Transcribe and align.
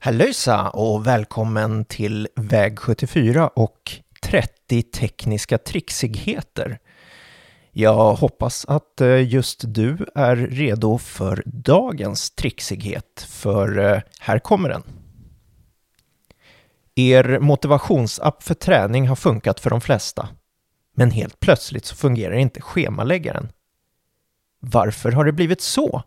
Hallöjsa 0.00 0.70
och 0.70 1.06
välkommen 1.06 1.84
till 1.84 2.28
Väg 2.36 2.78
74 2.78 3.48
och 3.48 3.92
30 4.22 4.82
tekniska 4.82 5.58
trixigheter. 5.58 6.78
Jag 7.72 8.14
hoppas 8.14 8.64
att 8.64 9.00
eh, 9.00 9.32
just 9.32 9.60
du 9.66 10.06
är 10.14 10.36
redo 10.36 10.98
för 10.98 11.42
dagens 11.46 12.30
trixighet, 12.30 13.26
för 13.28 13.78
eh, 13.78 14.00
här 14.20 14.38
kommer 14.38 14.68
den. 14.68 14.82
Er 16.94 17.38
motivationsapp 17.38 18.42
för 18.42 18.54
träning 18.54 19.08
har 19.08 19.16
funkat 19.16 19.60
för 19.60 19.70
de 19.70 19.80
flesta, 19.80 20.28
men 20.94 21.10
helt 21.10 21.40
plötsligt 21.40 21.84
så 21.84 21.96
fungerar 21.96 22.34
inte 22.34 22.60
schemaläggaren. 22.60 23.48
Varför 24.60 25.12
har 25.12 25.24
det 25.24 25.32
blivit 25.32 25.60
så? 25.60 26.02